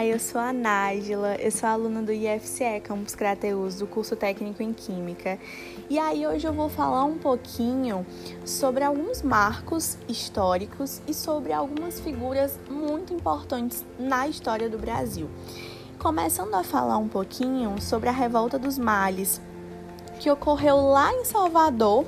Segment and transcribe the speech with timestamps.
[0.00, 4.62] Olá, eu sou a Nájila, eu sou aluna do IFCE Campus Crateus, do curso técnico
[4.62, 5.38] em Química.
[5.90, 8.06] E aí hoje eu vou falar um pouquinho
[8.42, 15.28] sobre alguns marcos históricos e sobre algumas figuras muito importantes na história do Brasil.
[15.98, 19.38] Começando a falar um pouquinho sobre a Revolta dos Males,
[20.20, 22.04] que ocorreu lá em Salvador,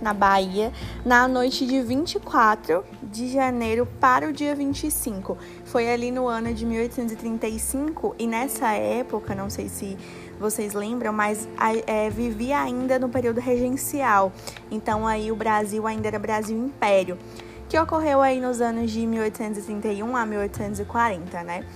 [0.00, 0.72] na Bahia,
[1.04, 5.36] na noite de 24 de janeiro para o dia 25.
[5.66, 9.98] Foi ali no ano de 1835 e nessa época, não sei se
[10.40, 11.46] vocês lembram, mas
[11.86, 14.32] é, vivia ainda no período regencial.
[14.70, 17.18] Então aí o Brasil ainda era Brasil Império,
[17.68, 21.66] que ocorreu aí nos anos de 1831 a 1840, né?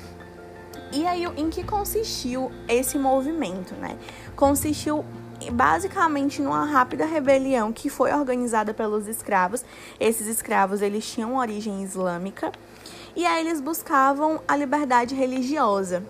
[0.93, 3.99] E aí, em que consistiu esse movimento, né?
[4.37, 5.05] Consistiu
[5.51, 9.65] basicamente numa rápida rebelião que foi organizada pelos escravos.
[9.99, 12.53] Esses escravos eles tinham origem islâmica
[13.17, 16.03] e aí eles buscavam a liberdade religiosa.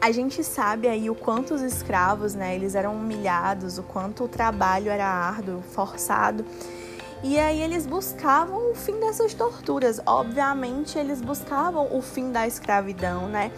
[0.00, 4.28] A gente sabe aí o quanto os escravos, né, eles eram humilhados, o quanto o
[4.28, 6.44] trabalho era árduo, forçado.
[7.22, 10.00] E aí eles buscavam o fim dessas torturas.
[10.04, 13.52] Obviamente, eles buscavam o fim da escravidão, né?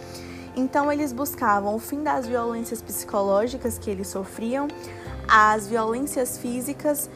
[0.55, 4.67] Então eles buscavam o fim das violências psicológicas que eles sofriam,
[5.27, 7.09] as violências físicas,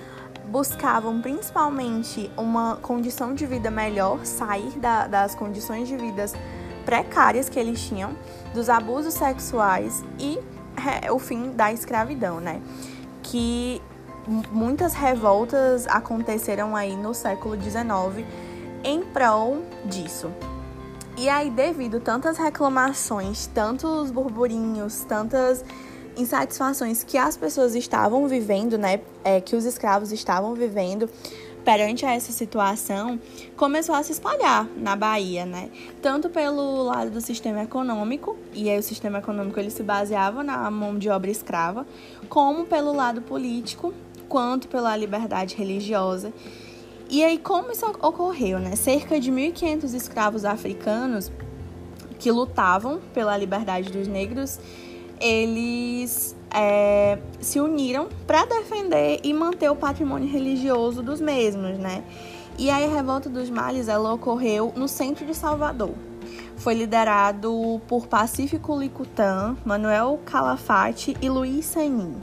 [0.48, 6.34] buscavam principalmente uma condição de vida melhor, sair da, das condições de vidas
[6.86, 8.16] precárias que eles tinham,
[8.54, 10.40] dos abusos sexuais e
[11.04, 12.62] é, o fim da escravidão, né?
[13.22, 13.82] Que
[14.52, 18.26] muitas revoltas aconteceram aí no século XIX
[18.84, 20.32] em prol disso.
[21.20, 25.66] E aí, devido tantas reclamações, tantos burburinhos, tantas
[26.16, 31.10] insatisfações que as pessoas estavam vivendo, né, é, que os escravos estavam vivendo
[31.66, 33.20] perante essa situação,
[33.58, 35.70] começou a se espalhar na Bahia, né?
[36.02, 40.72] Tanto pelo lado do sistema econômico, e aí o sistema econômico ele se baseava na
[40.72, 41.86] mão de obra escrava,
[42.30, 43.94] como pelo lado político,
[44.30, 46.32] quanto pela liberdade religiosa.
[47.10, 48.76] E aí, como isso ocorreu, né?
[48.76, 51.32] Cerca de 1.500 escravos africanos
[52.20, 54.60] que lutavam pela liberdade dos negros,
[55.20, 62.04] eles é, se uniram para defender e manter o patrimônio religioso dos mesmos, né?
[62.60, 65.94] E aí a revolta dos males ela ocorreu no centro de Salvador.
[66.58, 72.18] Foi liderado por Pacífico Licutã, Manuel Calafate e Luiz Sanin.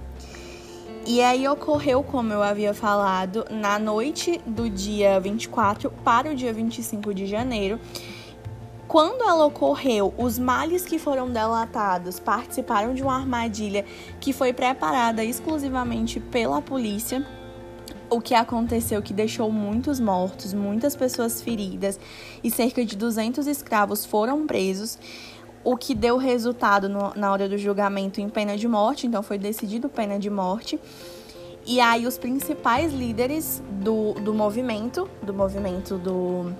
[1.09, 6.53] E aí ocorreu, como eu havia falado, na noite do dia 24 para o dia
[6.53, 7.79] 25 de janeiro.
[8.89, 13.85] Quando ela ocorreu, os males que foram delatados participaram de uma armadilha
[14.19, 17.25] que foi preparada exclusivamente pela polícia.
[18.11, 22.01] O que aconteceu que deixou muitos mortos, muitas pessoas feridas
[22.43, 24.99] e cerca de 200 escravos foram presos
[25.67, 29.37] o que deu resultado no, na hora do julgamento em pena de morte, então foi
[29.37, 30.79] decidido pena de morte.
[31.67, 36.53] E aí os principais líderes do, do movimento, do movimento do,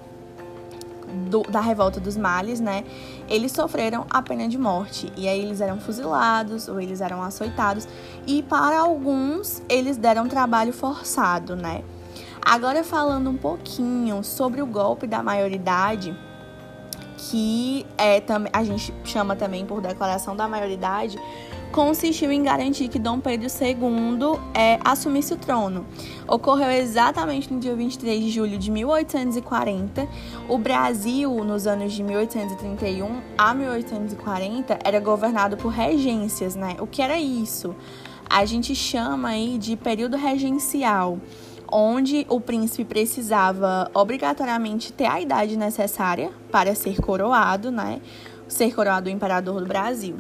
[1.31, 2.83] do, da revolta dos males, né?
[3.29, 5.13] Eles sofreram a pena de morte.
[5.17, 7.87] E aí eles eram fuzilados ou eles eram açoitados.
[8.27, 11.85] E para alguns eles deram trabalho forçado, né?
[12.43, 16.13] Agora falando um pouquinho sobre o golpe da maioridade,
[17.17, 18.23] que é,
[18.53, 21.19] a gente chama também por declaração da maioridade,
[21.73, 25.87] consistiu em garantir que Dom Pedro II é, assumisse o trono.
[26.27, 30.09] Ocorreu exatamente no dia 23 de julho de 1840.
[30.49, 36.77] O Brasil, nos anos de 1831 a 1840, era governado por regências, né?
[36.81, 37.75] O que era isso?
[38.29, 41.19] A gente chama aí de período regencial
[41.71, 48.01] onde o príncipe precisava obrigatoriamente ter a idade necessária para ser coroado, né?
[48.49, 50.17] Ser coroado imperador do Brasil.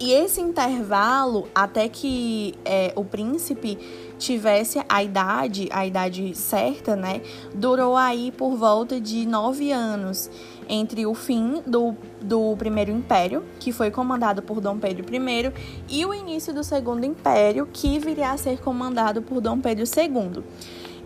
[0.00, 3.78] E esse intervalo, até que é, o príncipe
[4.24, 7.20] tivesse a idade, a idade certa, né,
[7.54, 10.30] durou aí por volta de nove anos,
[10.68, 15.52] entre o fim do, do Primeiro Império, que foi comandado por Dom Pedro I,
[15.88, 20.42] e o início do Segundo Império, que viria a ser comandado por Dom Pedro II.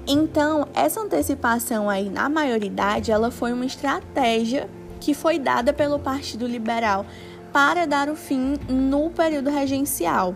[0.06, 6.46] Então, essa antecipação aí na maioridade, ela foi uma estratégia que foi dada pelo Partido
[6.46, 7.04] Liberal
[7.52, 10.34] para dar o fim no período regencial.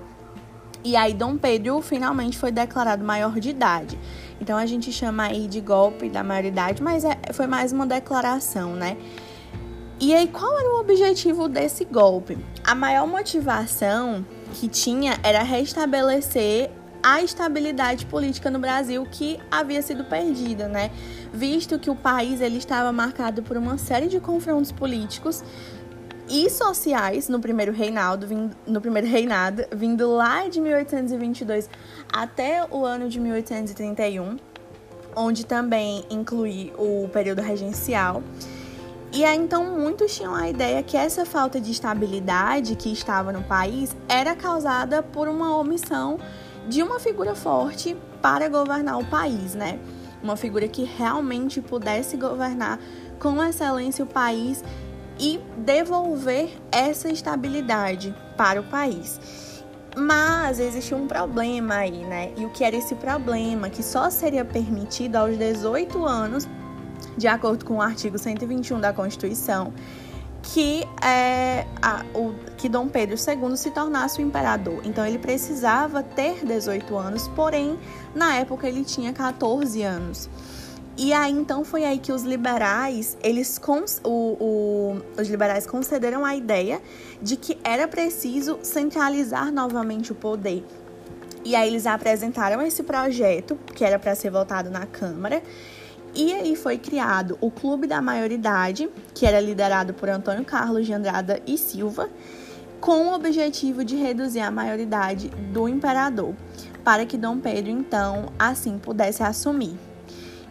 [0.85, 3.99] E aí Dom Pedro finalmente foi declarado maior de idade.
[4.41, 8.75] Então a gente chama aí de golpe da maioridade, mas é, foi mais uma declaração,
[8.75, 8.97] né?
[10.01, 12.37] E aí qual era o objetivo desse golpe?
[12.65, 16.71] A maior motivação que tinha era restabelecer
[17.03, 20.91] a estabilidade política no Brasil que havia sido perdida, né?
[21.33, 25.43] Visto que o país ele estava marcado por uma série de confrontos políticos
[26.33, 28.27] e sociais no primeiro reinado,
[28.67, 31.69] no primeiro reinado, vindo lá de 1822
[32.11, 34.39] até o ano de 1831,
[35.15, 38.23] onde também inclui o período regencial.
[39.13, 43.43] E aí, então, muitos tinham a ideia que essa falta de estabilidade que estava no
[43.43, 46.19] país era causada por uma omissão
[46.67, 49.79] de uma figura forte para governar o país, né?
[50.23, 52.79] Uma figura que realmente pudesse governar
[53.19, 54.65] com excelência o país
[55.23, 59.21] e devolver essa estabilidade para o país.
[59.97, 62.33] Mas existe um problema aí, né?
[62.37, 63.71] E o que era esse problema?
[63.71, 66.49] Que só seria permitido aos 18 anos,
[67.17, 69.73] de acordo com o artigo 121 da Constituição,
[70.43, 74.81] que, é, a, o, que Dom Pedro II se tornasse o imperador.
[74.85, 77.79] Então ele precisava ter 18 anos, porém,
[78.13, 80.29] na época ele tinha 14 anos.
[80.97, 83.61] E aí então foi aí que os liberais, eles
[84.05, 86.83] o, o, os liberais concederam a ideia
[87.21, 90.65] de que era preciso centralizar novamente o poder.
[91.45, 95.43] E aí eles apresentaram esse projeto, que era para ser votado na Câmara,
[96.15, 100.93] e aí foi criado o Clube da Maioridade, que era liderado por Antônio Carlos de
[100.93, 102.11] Andrada e Silva,
[102.81, 106.35] com o objetivo de reduzir a maioridade do imperador,
[106.85, 109.92] para que Dom Pedro então assim pudesse assumir.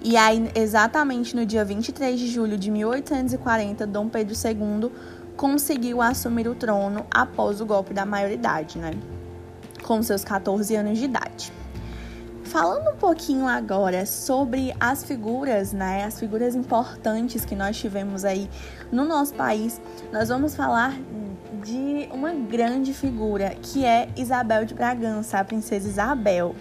[0.04, 4.92] E aí, exatamente no dia 23 de julho de 1840, Dom Pedro II
[5.38, 8.94] conseguiu assumir o trono após o golpe da maioridade, né?
[9.84, 11.54] Com seus 14 anos de idade.
[12.44, 16.04] Falando um pouquinho agora sobre as figuras, né?
[16.04, 18.50] As figuras importantes que nós tivemos aí
[18.92, 19.80] no nosso país,
[20.12, 21.00] nós vamos falar
[21.64, 26.56] de uma grande figura que é Isabel de Bragança, a princesa Isabel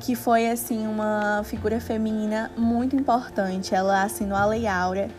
[0.00, 3.74] que foi assim uma figura feminina muito importante.
[3.74, 5.10] Ela assinou a Lei Áurea,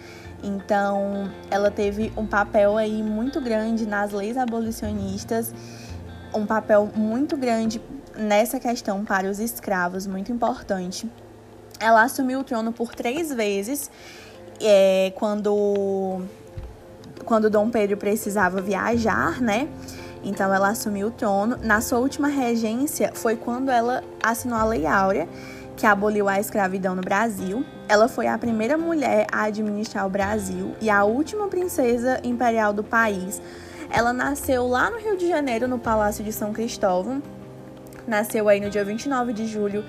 [0.43, 5.53] então ela teve um papel aí muito grande nas leis abolicionistas,
[6.33, 7.79] um papel muito grande
[8.17, 11.09] nessa questão para os escravos, muito importante.
[11.79, 13.89] Ela assumiu o trono por três vezes,
[14.59, 16.21] é, quando
[17.23, 19.69] quando Dom Pedro precisava viajar, né?
[20.23, 21.57] Então ela assumiu o trono.
[21.61, 25.27] Na sua última regência foi quando ela assinou a Lei Áurea,
[25.75, 27.65] que aboliu a escravidão no Brasil.
[27.87, 32.83] Ela foi a primeira mulher a administrar o Brasil e a última princesa imperial do
[32.83, 33.41] país.
[33.89, 37.21] Ela nasceu lá no Rio de Janeiro, no Palácio de São Cristóvão.
[38.07, 39.83] Nasceu aí no dia 29 de julho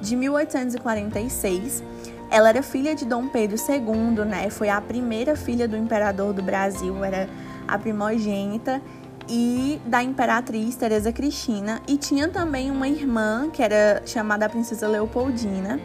[0.00, 1.82] de 1846.
[2.30, 4.50] Ela era filha de Dom Pedro II, né?
[4.50, 7.28] Foi a primeira filha do imperador do Brasil, era
[7.66, 8.82] a primogênita
[9.28, 15.80] e da imperatriz Teresa Cristina e tinha também uma irmã que era chamada Princesa Leopoldina.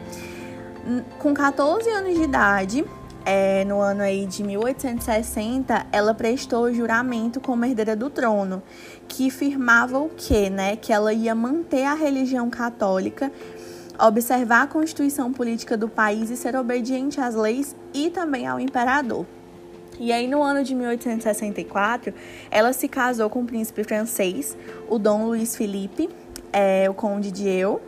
[1.19, 2.85] Com 14 anos de idade,
[3.25, 8.63] é, no ano aí de 1860, ela prestou juramento como herdeira do trono,
[9.07, 10.75] que firmava o quê, né?
[10.75, 13.31] Que ela ia manter a religião católica,
[13.99, 19.25] observar a constituição política do país e ser obediente às leis e também ao imperador.
[20.01, 22.11] E aí, no ano de 1864,
[22.49, 24.57] ela se casou com o príncipe francês,
[24.89, 26.09] o Dom Luiz Felipe,
[26.51, 27.79] é, o Conde de Eu,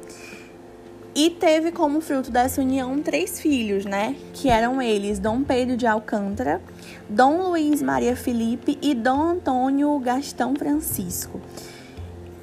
[1.15, 4.15] e teve como fruto dessa união três filhos, né?
[4.31, 6.61] Que eram eles Dom Pedro de Alcântara,
[7.09, 11.41] Dom Luiz Maria Felipe e Dom Antônio Gastão Francisco.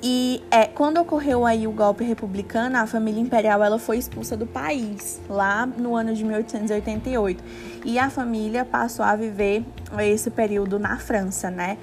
[0.03, 4.47] E é, quando ocorreu aí o golpe republicano, a família imperial ela foi expulsa do
[4.47, 7.45] país, lá no ano de 1888.
[7.85, 9.63] E a família passou a viver
[9.99, 11.77] esse período na França, né?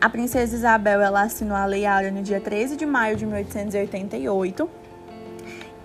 [0.00, 4.70] A princesa Isabel ela assinou a Lei Áurea no dia 13 de maio de 1888.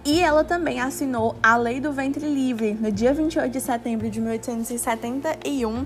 [0.06, 4.22] E ela também assinou a Lei do Ventre Livre no dia 28 de setembro de
[4.22, 5.86] 1871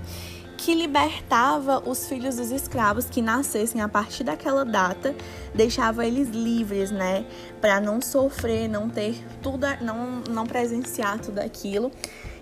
[0.64, 5.14] que libertava os filhos dos escravos que nascessem a partir daquela data,
[5.54, 7.26] deixava eles livres, né,
[7.60, 11.92] para não sofrer, não ter tudo, não não presenciar tudo aquilo.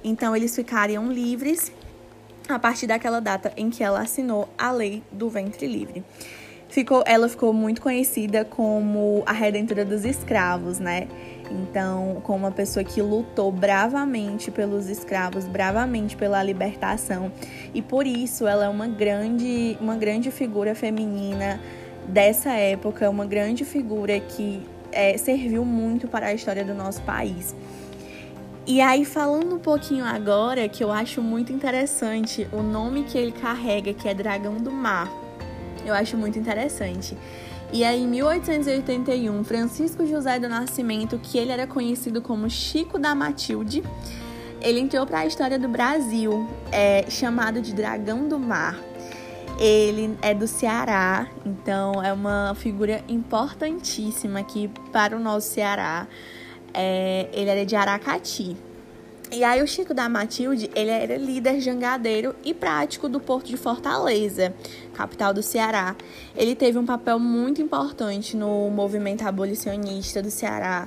[0.05, 1.73] Então eles ficariam livres
[2.49, 6.05] a partir daquela data em que ela assinou a lei do ventre livre.
[6.69, 11.09] Ficou, ela ficou muito conhecida como a redentora dos escravos, né?
[11.53, 17.31] Então, como uma pessoa que lutou bravamente pelos escravos, bravamente pela libertação,
[17.75, 21.61] e por isso ela é uma grande, uma grande figura feminina
[22.09, 27.55] dessa época, uma grande figura que é, serviu muito para a história do nosso país.
[28.67, 33.33] E aí, falando um pouquinho agora, que eu acho muito interessante o nome que ele
[33.33, 35.11] carrega, que é Dragão do Mar.
[35.85, 37.17] Eu acho muito interessante.
[37.73, 43.15] E aí, em 1881, Francisco José do Nascimento, que ele era conhecido como Chico da
[43.15, 43.83] Matilde,
[44.61, 48.79] ele entrou para a história do Brasil, é, chamado de Dragão do Mar.
[49.59, 56.07] Ele é do Ceará, então é uma figura importantíssima aqui para o nosso Ceará.
[56.75, 58.55] É, ele era de Aracati.
[59.35, 63.57] E aí o Chico da Matilde, ele era líder jangadeiro e prático do Porto de
[63.57, 64.53] Fortaleza,
[64.93, 65.97] capital do Ceará.
[66.37, 70.87] Ele teve um papel muito importante no movimento abolicionista do Ceará,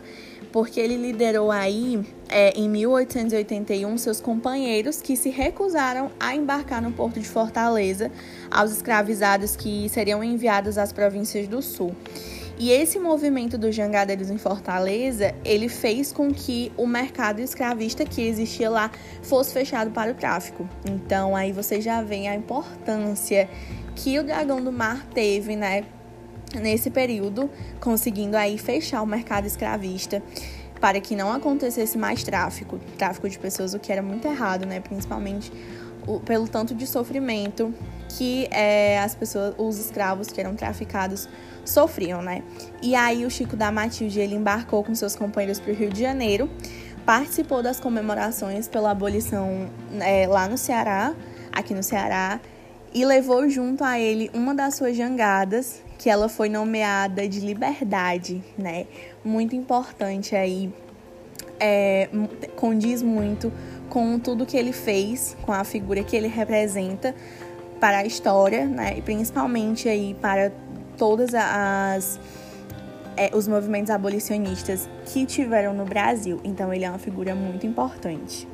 [0.52, 6.92] porque ele liderou aí, é, em 1881, seus companheiros que se recusaram a embarcar no
[6.92, 8.12] Porto de Fortaleza
[8.52, 11.96] aos escravizados que seriam enviados às províncias do Sul.
[12.58, 18.22] E esse movimento dos jangadeiros em Fortaleza, ele fez com que o mercado escravista que
[18.22, 18.90] existia lá
[19.22, 20.68] fosse fechado para o tráfico.
[20.90, 23.50] Então aí você já vê a importância
[23.94, 25.84] que o Dragão do Mar teve, né,
[26.62, 27.50] nesse período,
[27.82, 30.24] conseguindo aí fechar o mercado escravista
[30.80, 34.80] para que não acontecesse mais tráfico, tráfico de pessoas, o que era muito errado, né,
[34.80, 35.52] principalmente
[36.26, 37.74] pelo tanto de sofrimento
[38.10, 41.28] que é, as pessoas, os escravos que eram traficados
[41.66, 42.44] sofriam, né?
[42.82, 46.00] E aí o Chico da Matilde ele embarcou com seus companheiros para o Rio de
[46.00, 46.50] Janeiro,
[47.06, 49.70] participou das comemorações pela abolição
[50.00, 51.14] é, lá no Ceará,
[51.52, 52.40] aqui no Ceará,
[52.94, 58.44] e levou junto a ele uma das suas jangadas, que ela foi nomeada de Liberdade,
[58.58, 58.86] né?
[59.24, 60.72] Muito importante aí,
[61.60, 62.10] é,
[62.56, 63.52] condiz muito
[63.96, 67.16] com tudo que ele fez, com a figura que ele representa
[67.80, 68.98] para a história, né?
[68.98, 70.52] E principalmente aí para
[70.98, 72.20] todas as
[73.16, 76.42] é, os movimentos abolicionistas que tiveram no Brasil.
[76.44, 78.46] Então ele é uma figura muito importante.